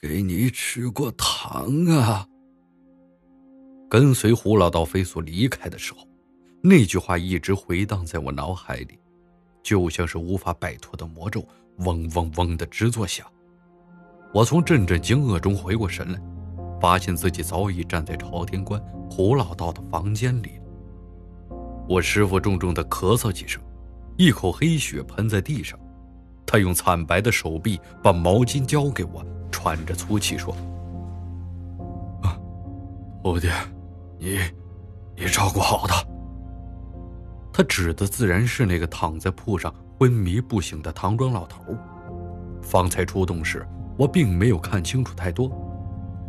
[0.00, 2.26] 给你吃过糖啊。
[3.88, 6.06] 跟随胡老道飞速离开的时候，
[6.62, 8.98] 那句话一直回荡在我脑海里，
[9.62, 11.46] 就像是无法摆脱的魔咒，
[11.78, 13.26] 嗡嗡嗡的直作响。
[14.34, 16.20] 我从阵阵惊愕中回过神来，
[16.80, 18.78] 发现自己早已站在朝天关
[19.08, 20.60] 胡老道的房间里
[21.88, 23.62] 我师傅重重的咳嗽几声，
[24.18, 25.78] 一口黑血喷在地上。
[26.44, 30.54] 他用惨白的手臂把毛巾交给我，喘着粗气说
[32.22, 32.38] ：“啊，
[33.22, 33.48] 徒弟，
[34.18, 34.38] 你，
[35.16, 36.02] 你照顾好他。”
[37.52, 41.62] 他指的自然是那个躺在铺上昏迷不醒的唐庄老头。
[42.60, 45.50] 方才出动时，我并没有看清楚太多，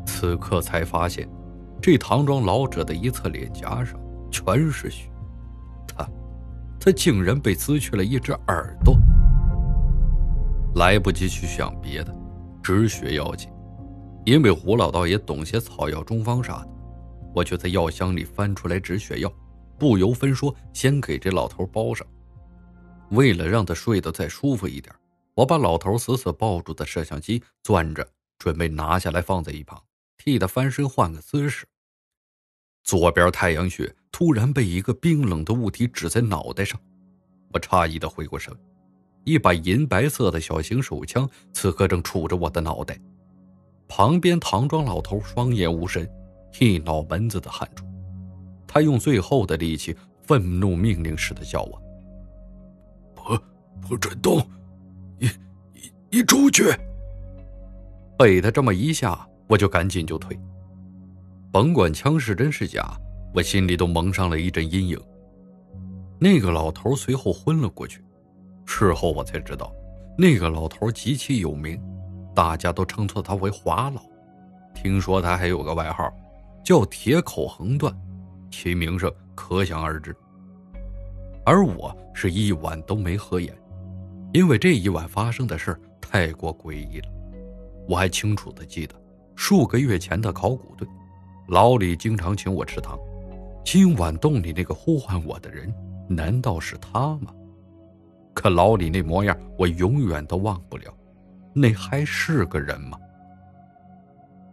[0.05, 1.27] 此刻才发现，
[1.81, 3.99] 这唐庄老者的一侧脸颊上
[4.31, 5.11] 全是血，
[5.87, 6.07] 他，
[6.79, 8.97] 他竟然被撕去了一只耳朵。
[10.75, 12.15] 来不及去想别的，
[12.67, 13.49] 止血要紧。
[14.25, 16.69] 因为胡老道也懂些草药、中方啥的，
[17.33, 19.33] 我就在药箱里翻出来止血药，
[19.79, 22.05] 不由分说，先给这老头包上。
[23.11, 24.93] 为了让他睡得再舒服一点，
[25.33, 28.05] 我把老头死死抱住的摄像机攥着，
[28.37, 29.81] 准备拿下来放在一旁，
[30.17, 31.65] 替他翻身换个姿势。
[32.83, 36.77] 左边太阳穴突然被一个冰冷的物体指在脑袋上，
[37.53, 38.53] 我诧异的回过神。
[39.27, 42.97] 一把银白色的小型手枪此刻正杵着我的脑袋，
[43.85, 46.09] 旁边唐庄老头双眼无神，
[46.61, 47.83] 一脑门子的汗珠。
[48.65, 51.81] 他用最后的力气，愤怒命令似的叫我
[53.13, 53.37] ：“不，
[53.85, 54.39] 不准动！
[55.19, 55.29] 你，
[55.73, 56.73] 你，你出去！”
[58.17, 60.39] 被他这么一下，我就赶紧就退。
[61.51, 62.97] 甭管枪是真是假，
[63.33, 64.97] 我心里都蒙上了一阵阴影。
[66.17, 68.01] 那个老头随后昏了过去。
[68.67, 69.73] 事后我才知道，
[70.17, 71.81] 那个老头极其有名，
[72.35, 74.01] 大家都称作他为华老。
[74.75, 76.13] 听说他还有个外号，
[76.63, 77.91] 叫铁口横断，
[78.51, 80.15] 其名声可想而知。
[81.43, 83.57] 而我是一晚都没合眼，
[84.33, 87.07] 因为这一晚发生的事太过诡异了。
[87.87, 88.93] 我还清楚的记得，
[89.35, 90.87] 数个月前的考古队，
[91.47, 92.99] 老李经常请我吃糖。
[93.63, 95.73] 今晚洞里那个呼唤我的人，
[96.07, 97.33] 难道是他吗？
[98.37, 100.95] 可老李那模样，我永远都忘不了。
[101.55, 102.95] 那还是个人吗？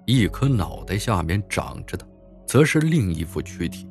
[0.07, 2.07] 一颗脑袋下面长着的，
[2.47, 3.87] 则是另一副躯体，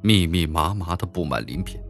[0.00, 1.80] 密密麻麻的布满鳞片。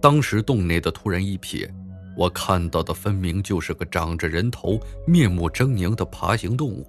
[0.00, 1.68] 当时洞内的突然一瞥，
[2.16, 6.86] 我看到的分明就是个长着人头、面目狰狞的爬行动物。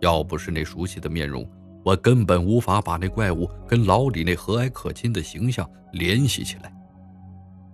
[0.00, 1.50] 要不是那熟悉的面容，
[1.82, 6.75] 我根本无法把那怪物跟老李那和蔼可亲的形象联系起来。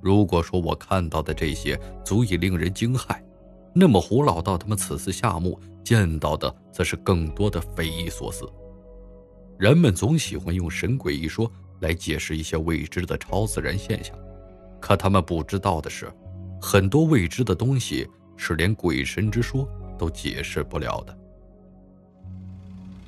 [0.02, 3.16] 如果说我看到的这些足以令人惊骇，
[3.72, 8.44] 那么胡老道他们此次下墓见到的则是更多的匪夷所思。
[9.58, 14.18] 人们总喜欢用神鬼一说来解释一些未知的超自然现象，
[14.80, 16.12] 可他们不知道的是，
[16.60, 18.04] 很多未知的东西
[18.36, 21.16] 是连鬼神之说都解释不了的。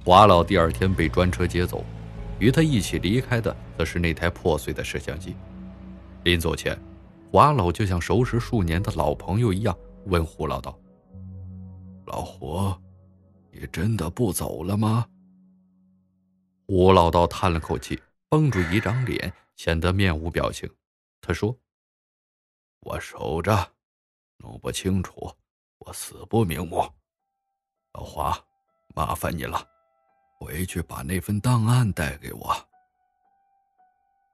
[0.05, 1.85] 华老第二天被专车接走，
[2.39, 5.35] 与他一起离开的则是那台破碎的摄像机。
[6.25, 6.75] 临走前，
[7.31, 10.77] 华老就像熟识数年的老朋友一样问胡老道
[12.07, 12.75] ：“老胡，
[13.53, 15.07] 你真的不走了吗？”
[16.67, 20.67] 胡老道叹了口气，绷住一张脸，显得面无表情。
[21.21, 21.55] 他说
[22.81, 23.73] ：“我守着，
[24.39, 25.31] 弄不清楚，
[25.77, 26.83] 我死不瞑目。
[27.93, 28.35] 老华，
[28.95, 29.63] 麻烦你了，
[30.41, 32.57] 回去把那份档案带给我。”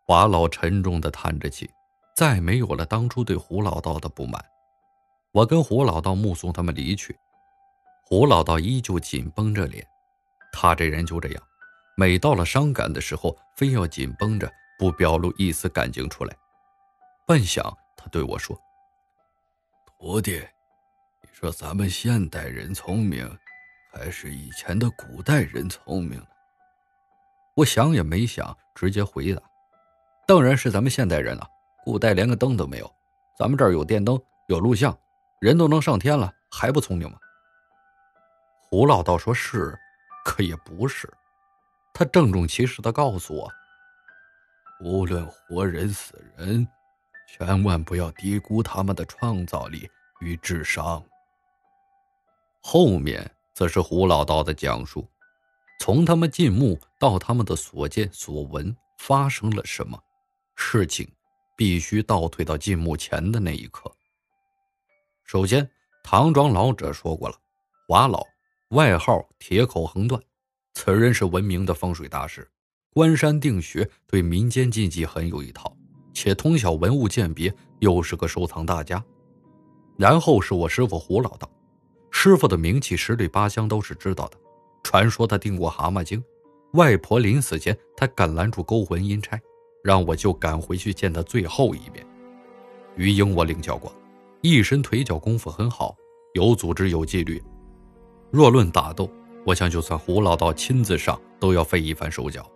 [0.06, 1.68] 华老沉重的叹着气。
[2.14, 4.44] 再没有了当初对胡老道的不满，
[5.32, 7.18] 我跟胡老道目送他们离去，
[8.02, 9.86] 胡老道依旧紧绷着脸，
[10.52, 11.42] 他这人就这样，
[11.96, 16.36] 每到了伤感的时候，非要紧绷着，不表露一丝感情出来。
[17.26, 18.60] 半晌，他对我说
[19.86, 20.40] ：“徒弟，
[21.22, 23.38] 你说咱们现代人聪明，
[23.92, 26.26] 还是以前的古代人聪明呢？”
[27.56, 29.40] 我想也没想，直接回答
[30.26, 31.48] ：“当然是咱们现代人了。”
[31.84, 32.90] 古代连个灯都没有，
[33.38, 34.96] 咱们这儿有电灯，有录像，
[35.40, 37.18] 人都能上天了，还不聪明吗？
[38.68, 39.76] 胡老道说是，
[40.24, 41.12] 可也不是。
[41.92, 43.50] 他郑重其事的告诉我，
[44.80, 46.66] 无论活人死人，
[47.28, 49.90] 千万不要低估他们的创造力
[50.20, 51.02] 与智商。
[52.62, 55.08] 后面则是胡老道的讲述，
[55.80, 59.98] 从他们进墓到他们的所见所闻发生了什么
[60.54, 61.10] 事情。
[61.60, 63.94] 必须倒退到进墓前的那一刻。
[65.24, 65.70] 首先，
[66.02, 67.36] 唐庄老者说过了，
[67.86, 68.26] 华老
[68.70, 70.18] 外号铁口横断。
[70.72, 72.50] 此人是闻名的风水大师，
[72.94, 75.76] 观山定穴，对民间禁忌很有一套，
[76.14, 79.04] 且通晓文物鉴别，又是个收藏大家。
[79.98, 81.46] 然后是我师傅胡老道，
[82.10, 84.38] 师傅的名气十里八乡都是知道的。
[84.82, 86.24] 传说他定过蛤蟆精，
[86.72, 89.38] 外婆临死前，他敢拦住勾魂阴差，
[89.82, 92.06] 让我就赶回去见他最后一面。
[92.96, 93.92] 于英我领教过，
[94.42, 95.94] 一身腿脚功夫很好，
[96.34, 97.42] 有组织有纪律。
[98.30, 99.10] 若论打斗，
[99.44, 102.48] 我想就算胡老道亲自上，都要费一番手脚。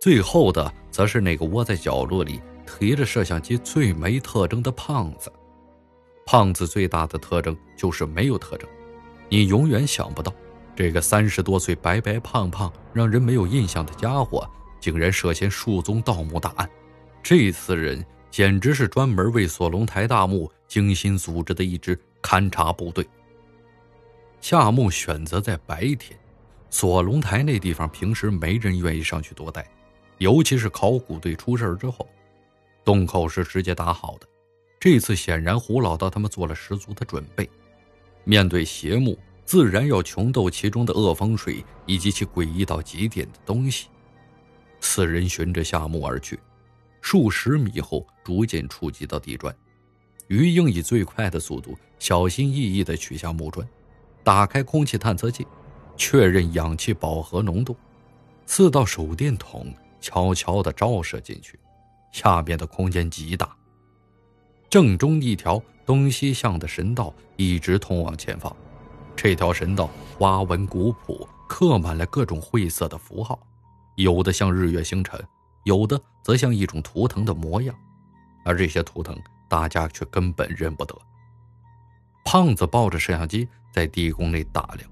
[0.00, 5.30] 最后的则是那个窝在角落里提着摄像机最没特征的胖子。
[6.24, 8.68] 胖子最大的特征就是没有特征，
[9.28, 10.32] 你永远想不到，
[10.74, 14.48] 这个三十多岁、白白胖胖、让人没有印象的家伙，
[14.80, 16.68] 竟然涉嫌数宗盗墓大案。
[17.22, 23.06] 这次人简直是专门为锁龙台大墓精心组织的一支勘察部队。
[24.40, 26.18] 夏墓选择在白天，
[26.70, 29.68] 锁龙台那地方平时没人愿意上去多待，
[30.18, 32.08] 尤其是考古队出事之后，
[32.84, 34.26] 洞口是直接打好的。
[34.78, 37.46] 这次显然胡老道他们做了十足的准备，
[38.24, 43.88] 面对邪墓，自然要穷斗其中的恶风水以及其诡异到极点的东西。
[44.80, 46.38] 四人循着夏墓而去，
[47.00, 49.54] 数十米后逐渐触及到地砖，
[50.28, 53.66] 于英以最快的速度，小心翼翼地取下木砖。
[54.22, 55.46] 打开空气探测器，
[55.96, 57.76] 确认氧气饱和浓度。
[58.46, 61.58] 四道手电筒悄悄地照射进去，
[62.12, 63.56] 下边的空间极大。
[64.68, 68.54] 正中一条东西向的神道一直通往前方。
[69.16, 73.38] 这条神道花纹古朴，刻满了各种晦涩的符号，
[74.02, 75.22] 有的像日月星辰，
[75.64, 77.74] 有的则像一种图腾的模样。
[78.44, 79.16] 而这些图腾，
[79.48, 80.96] 大家却根本认不得。
[82.24, 83.48] 胖子抱着摄像机。
[83.72, 84.90] 在地宫内打量，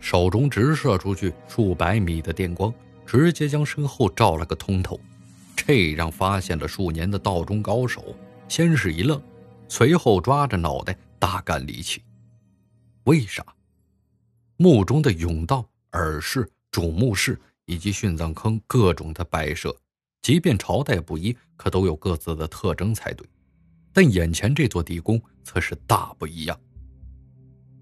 [0.00, 2.74] 手中直射出去数百米的电光，
[3.06, 4.98] 直接将身后照了个通透。
[5.54, 8.16] 这让发现了数年的道中高手
[8.48, 9.22] 先是一愣，
[9.68, 12.02] 随后抓着脑袋大干离奇。
[13.04, 13.46] 为啥？
[14.56, 19.74] 墓中的甬道、耳室、主墓室以及殉葬坑各种的摆设，
[20.22, 23.26] 即便朝代不一，可都有各自的特征才对。
[23.92, 26.58] 但眼前这座地宫则是大不一样。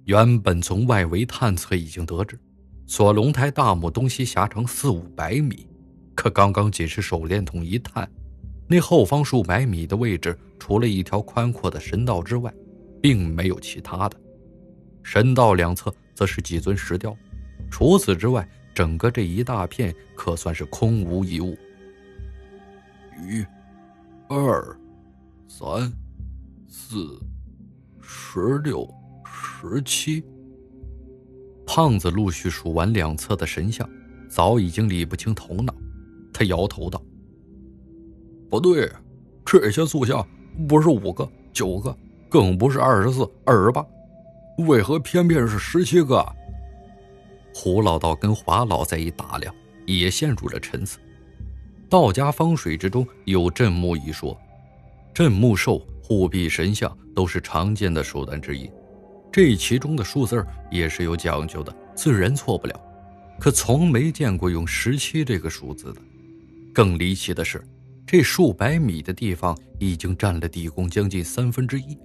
[0.05, 2.39] 原本从外围探测已经得知，
[2.87, 5.69] 锁龙台大墓东西狭长四五百米，
[6.15, 8.11] 可刚刚仅是手电筒一探，
[8.67, 12.53] 那后方数百米的位置，除了一条宽阔的神道之外，
[13.01, 14.21] 并没有其他的。
[15.03, 17.17] 神道两侧则是几尊石雕，
[17.71, 18.49] 除此之外，
[18.81, 21.55] 整个这一大片可算是空无一物。
[23.29, 23.45] 一、
[24.27, 24.75] 二、
[25.47, 25.93] 三、
[26.67, 27.21] 四、
[28.01, 28.89] 十六。
[29.23, 30.25] 十七，
[31.67, 33.87] 胖子陆续数完两侧的神像，
[34.31, 35.75] 早已经理不清头脑。
[36.33, 37.03] 他摇头道
[38.49, 38.91] ：“不对，
[39.45, 40.27] 这些塑像
[40.67, 41.95] 不是五个、九个，
[42.31, 43.87] 更不是二十四、二十八，
[44.67, 46.27] 为何偏偏是十七个？”
[47.55, 49.55] 胡老道跟华老再一打量，
[49.87, 50.99] 也陷入了沉思。
[51.89, 54.39] 道家风水之中有镇墓一说，
[55.13, 58.71] 镇墓兽、护庇神像都是常见的手段之一。
[59.33, 62.81] 这其中的数字也是有讲究的，自然错不了。
[63.39, 66.01] 可从没见过用十七这个数字的。
[66.73, 67.65] 更离奇的是，
[68.07, 71.99] 这数百米的地方已经占了地宫将近三分之一。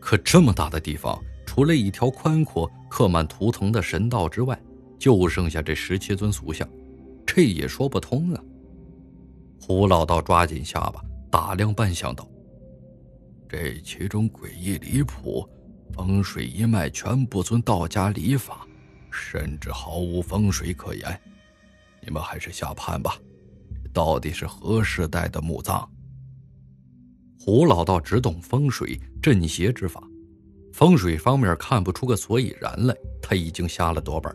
[0.00, 4.60] 可这么大的地方，除了一条宽阔、刻满图腾的神道之外，
[4.98, 6.68] 就剩下这十七尊塑像，
[7.26, 8.42] 这也说不通啊！
[9.60, 12.28] 胡老道抓紧下巴，打量半晌道
[13.48, 15.48] ：“这其中诡异离谱。”
[15.94, 18.64] 风水一脉全不遵道家礼法，
[19.10, 21.20] 甚至毫无风水可言。
[22.00, 23.16] 你们还是下判吧，
[23.92, 25.88] 到底是何时代的墓葬？
[27.40, 30.00] 胡老道只懂风水镇邪之法，
[30.78, 34.32] 风水方面看不出个所以然来，他已经下了多半。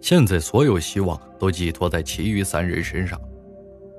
[0.00, 3.20] 现在所有希望都寄托在其余三人身上，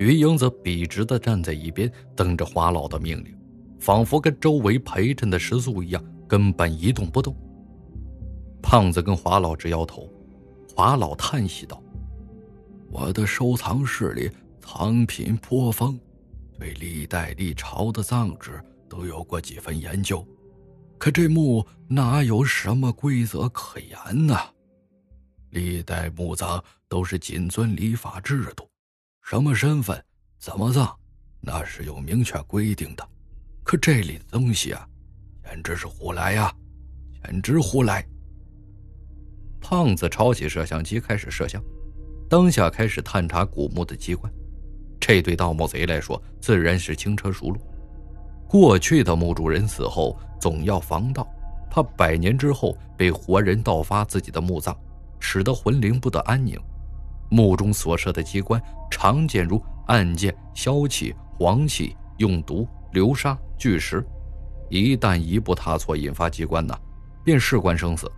[0.00, 3.32] 于英则笔直地站在一边，等着华老的命令，
[3.78, 6.04] 仿佛跟周围陪衬的食宿一样。
[6.26, 7.32] 根本一动不动。
[8.60, 10.12] 胖子跟华老直摇头，
[10.74, 11.80] 华老叹息道
[12.90, 14.28] ：“我的收藏室里
[14.60, 15.96] 藏品颇丰，
[16.58, 20.26] 对历代历朝的葬制都有过几分研究，
[20.98, 24.36] 可这墓哪有什么规则可言呢？
[25.50, 28.68] 历代墓葬都是谨遵礼法制度，
[29.22, 30.04] 什么身份
[30.38, 30.94] 怎么葬，
[31.40, 33.08] 那是有明确规定的。
[33.62, 34.86] 可这里的东西啊……”
[35.50, 36.54] 简直是胡来呀！
[37.24, 38.06] 简直胡来！
[39.62, 41.58] 胖子抄起摄像机开始摄像，
[42.28, 44.30] 当下开始探查古墓的机关。
[45.00, 47.58] 这对盗墓贼来说自然是轻车熟路。
[48.48, 51.26] 过去的墓主人死后总要防盗，
[51.70, 54.74] 怕百年之后被活人盗发自己的墓葬，
[55.20, 56.58] 使得魂灵不得安宁。
[57.30, 64.02] 墓中所设的机关常见如暗箭、消气、黄气、用毒、流沙、巨石，
[64.70, 66.74] 一旦一步踏错，引发机关呢，
[67.22, 68.10] 便事关生死。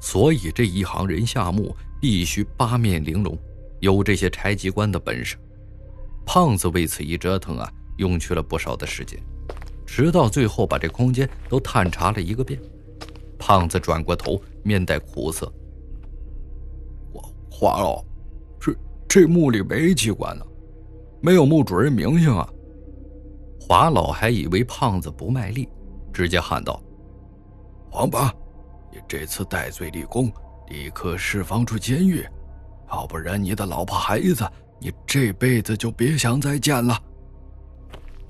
[0.00, 3.38] 所以这一行人下墓必须八面玲珑，
[3.78, 5.36] 有这些拆机关的本事。
[6.26, 9.18] 胖子为此一折腾啊，用去了不少的时间，
[9.86, 12.60] 直到最后把这空间都探查了一个遍。
[13.38, 15.52] 胖子转过头，面带苦涩。
[17.12, 18.02] 我华老，
[18.58, 18.74] 这
[19.06, 20.44] 这墓里没机关呢，
[21.20, 22.48] 没有墓主人名姓啊。
[23.60, 25.68] 华老还以为胖子不卖力，
[26.12, 26.82] 直接喊道
[27.92, 28.32] ：“王八，
[28.92, 30.32] 你这次戴罪立功，
[30.68, 32.24] 立刻释放出监狱，
[32.90, 34.48] 要不然你的老婆孩子，
[34.80, 36.98] 你这辈子就别想再见了。”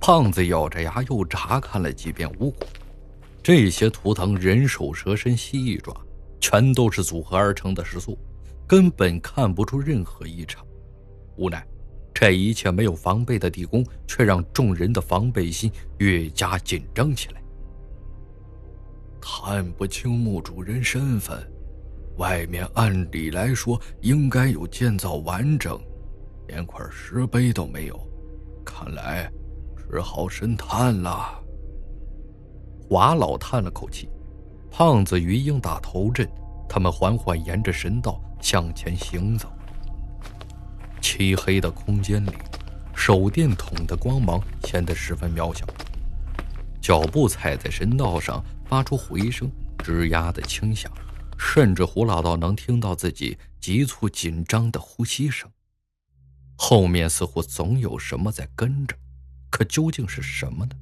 [0.00, 2.66] 胖子咬着牙又查看了几遍五谷，
[3.42, 5.96] 这些图腾人手蛇身蜥蜴爪，
[6.40, 8.16] 全都是组合而成的石塑。
[8.68, 10.66] 根本看不出任何异常，
[11.36, 11.64] 无奈，
[12.12, 17.40] 这一切没有防备的地宫，却让众人的防备心越加紧张起来。
[19.20, 21.38] 看不清墓主人身份，
[22.16, 25.80] 外面按理来说应该有建造完整，
[26.48, 27.96] 连块石碑都没有，
[28.64, 29.30] 看来
[29.90, 31.42] 只好神探了。
[32.88, 34.08] 华老叹了口气，
[34.70, 36.28] 胖子、鱼鹰打头阵，
[36.68, 38.20] 他们缓缓沿着神道。
[38.38, 39.48] 向前行走，
[41.00, 42.30] 漆黑的空间里，
[42.94, 45.66] 手电筒的光芒显得十分渺小。
[46.80, 50.92] 脚步踩在神道上，发出回声，吱呀的轻响，
[51.38, 55.50] 甚至胡老道能听到自己急促紧张的呼吸声。
[56.56, 58.94] 后面似乎总有什么在跟着，
[59.56, 60.72] 可究竟是什么呢？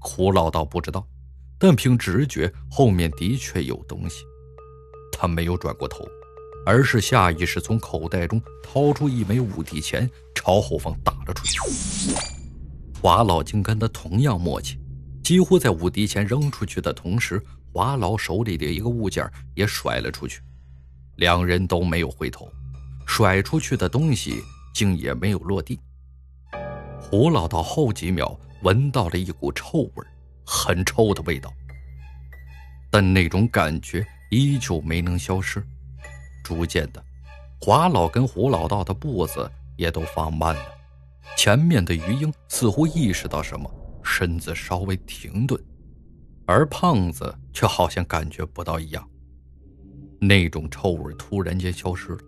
[0.00, 1.06] 胡老道不知道，
[1.56, 4.24] 但凭直觉，后面的确有东西。
[5.12, 6.04] 他没有转过头。
[6.64, 11.58] 而是下意识从口袋中掏出一枚五帝钱，朝后方打了出去。
[13.00, 14.78] 华老竟跟他同样默契，
[15.22, 17.42] 几乎在五帝钱扔出去的同时，
[17.72, 20.40] 华老手里的一个物件也甩了出去。
[21.16, 22.48] 两人都没有回头，
[23.06, 24.40] 甩出去的东西
[24.74, 25.78] 竟也没有落地。
[27.12, 30.06] 胡老到后几秒闻到了一股臭味，
[30.46, 31.52] 很臭的味道，
[32.90, 35.62] 但那种感觉依旧没能消失。
[36.42, 37.04] 逐渐的，
[37.60, 40.62] 华老跟胡老道的步子也都放慢了。
[41.36, 43.70] 前面的鱼鹰似乎意识到什么，
[44.02, 45.62] 身子稍微停顿，
[46.46, 49.06] 而胖子却好像感觉不到一样。
[50.18, 52.20] 那种臭味突然间消失了，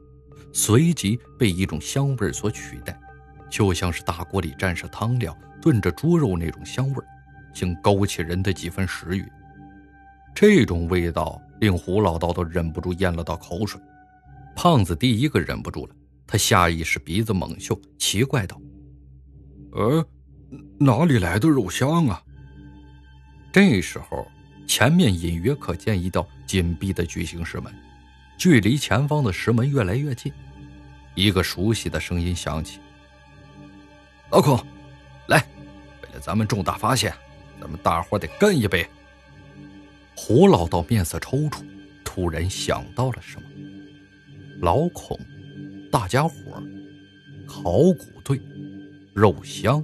[0.52, 3.00] 随即被一种香味所取代，
[3.50, 7.06] 就像是大锅里蘸上汤料炖着猪肉那种香味儿，
[7.52, 9.24] 竟勾起人的几分食欲。
[10.34, 13.80] 这种味道令胡老道都忍不住咽了道口水。
[14.56, 15.94] 胖子第一个忍不住了，
[16.26, 18.60] 他下意识鼻子猛嗅，奇怪道
[19.72, 20.04] ：“呃，
[20.78, 22.22] 哪里来的肉香啊？”
[23.52, 24.26] 这时候，
[24.66, 27.72] 前面隐约可见一道紧闭的巨型石门，
[28.36, 30.32] 距离前方的石门越来越近。
[31.14, 32.80] 一个熟悉的声音响起
[34.34, 34.58] ：“老孔，
[35.28, 35.38] 来，
[36.02, 37.14] 为了咱们重大发现，
[37.60, 38.84] 咱们大伙得干一杯。”
[40.16, 41.64] 胡老道面色抽搐，
[42.02, 43.48] 突然想到了什么。
[44.60, 45.16] 老孔，
[45.88, 46.34] 大家伙
[47.46, 47.62] 考
[47.92, 48.40] 古队，
[49.14, 49.80] 肉香。